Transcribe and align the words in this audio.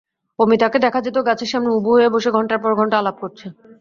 অমিতাকে 0.39 0.77
দেখা 0.85 0.99
যেত 1.05 1.17
গাছের 1.27 1.49
সামনে 1.51 1.71
উবু 1.71 1.89
হয়ে 1.95 2.13
বসে 2.13 2.29
ঘন্টার 2.35 2.59
পর 2.63 2.71
ঘন্টা 2.79 2.95
আলাপ 2.99 3.15
করছে। 3.23 3.45